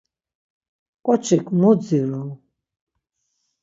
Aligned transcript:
Ǩoçik 1.05 1.45
mu 1.59 1.71
dziru? 1.79 2.23